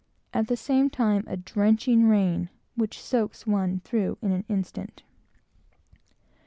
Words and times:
At 0.33 0.47
the 0.47 0.57
same 0.57 0.89
time 0.89 1.25
a 1.27 1.37
drenching 1.37 2.09
rain, 2.09 2.49
which 2.75 2.99
soaks 2.99 3.45
one 3.45 3.81
through 3.81 4.17
in 4.23 4.31
an 4.31 4.45
instant. 4.49 5.03